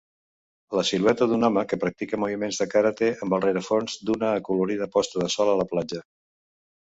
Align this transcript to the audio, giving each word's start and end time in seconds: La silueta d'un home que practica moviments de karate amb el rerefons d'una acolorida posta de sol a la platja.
La 0.77 0.83
silueta 0.91 1.25
d'un 1.31 1.43
home 1.49 1.63
que 1.73 1.77
practica 1.83 2.19
moviments 2.23 2.61
de 2.63 2.67
karate 2.71 3.09
amb 3.27 3.37
el 3.37 3.45
rerefons 3.45 3.99
d'una 4.07 4.33
acolorida 4.39 4.87
posta 4.97 5.21
de 5.25 5.31
sol 5.35 5.53
a 5.53 5.57
la 5.61 5.69
platja. 5.75 6.01